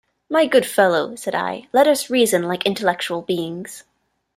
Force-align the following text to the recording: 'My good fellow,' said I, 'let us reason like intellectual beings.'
'My 0.31 0.47
good 0.47 0.65
fellow,' 0.65 1.13
said 1.15 1.35
I, 1.35 1.67
'let 1.73 1.85
us 1.85 2.09
reason 2.09 2.41
like 2.47 2.65
intellectual 2.65 3.21
beings.' 3.21 3.83